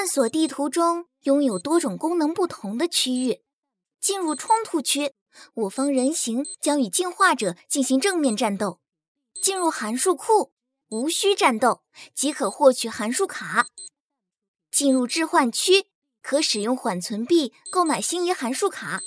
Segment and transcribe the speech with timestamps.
[0.00, 3.42] 探索地图中拥有多种功能不同的区域。
[4.00, 5.12] 进入冲突区，
[5.52, 8.80] 我方人形将与进化者进行正面战斗；
[9.42, 10.54] 进入函数库，
[10.88, 11.82] 无需战斗
[12.14, 13.66] 即可获取函数卡；
[14.72, 15.88] 进入置换区，
[16.22, 19.00] 可使用缓存币购买心仪函数卡；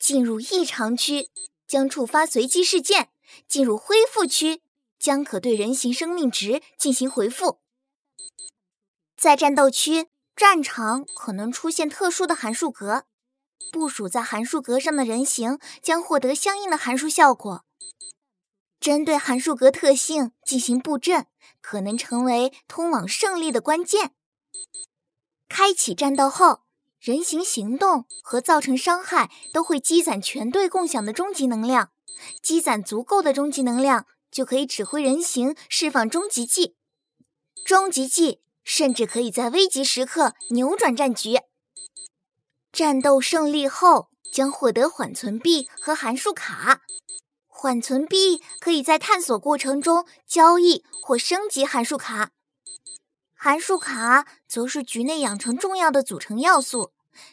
[0.00, 1.30] 进入异常区，
[1.68, 3.10] 将触发随机事件；
[3.46, 4.60] 进入恢复区，
[4.98, 7.60] 将可对人形生命值进行回复。
[9.16, 13.04] 在战斗区，战场可能出现特殊的函数格。
[13.72, 17.64] 部署在函数格上的人形将获得相应的函数效果。
[18.78, 21.26] 针对函数格特性进行布阵，
[21.60, 24.12] 可能成为通往胜利的关键。
[25.48, 26.64] 开启战斗后，
[27.00, 31.90] 人形行动和造成伤害都会积攒全队共享的终极能量。
[32.42, 36.76] 积攒足够的终极能量，就可以指挥人形释放终极技。
[37.64, 41.38] 终极技甚至可以在危急时刻扭转战局。
[42.72, 46.82] 战斗胜利后将获得缓存币和函数卡，
[47.46, 52.32] 缓存币可以在探索过程中交易或升级函数卡，
[53.34, 56.92] 函数卡则是局内养成重要的组成要素。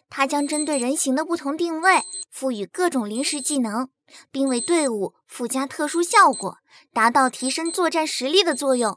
[0.10, 3.90] 它将针对人形的不同定位赋予各种临时技能，
[4.32, 6.60] 并为队伍附加特殊效果，
[6.94, 8.96] 达到提升作战实力的作用。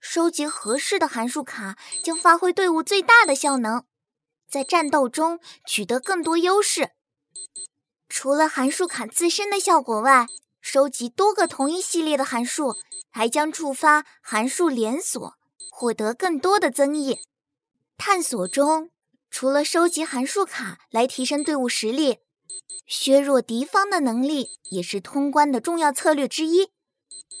[0.00, 3.84] 收集合适的函数卡将发挥队伍最大的效能。
[4.48, 6.90] 在战斗中取得更多优势。
[8.08, 10.26] 除了函数卡自身的效果外，
[10.60, 12.74] 收集多个同一系列的函数
[13.10, 15.34] 还将触发函数连锁，
[15.70, 17.20] 获得更多的增益。
[17.96, 18.90] 探索中，
[19.30, 22.18] 除了收集函数卡来提升队伍实力，
[22.86, 26.72] 削弱敌方的能力也是通关的重要策略之一。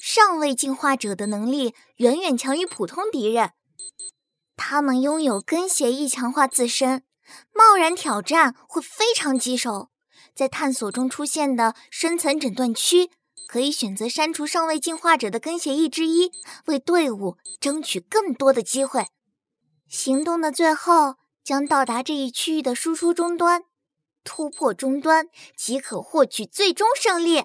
[0.00, 3.52] 上位进化者的能力远远强于普通敌人。
[4.56, 7.04] 他们拥有跟协议强化自身，
[7.54, 9.90] 贸然挑战会非常棘手。
[10.34, 13.10] 在探索中出现的深层诊断区，
[13.48, 16.30] 可以选择删除上位进化者的跟协议之一，
[16.66, 19.06] 为队伍争取更多的机会。
[19.88, 23.64] 行动的最后将到达这一区域的输出终端，
[24.22, 27.44] 突破终端即可获取最终胜利。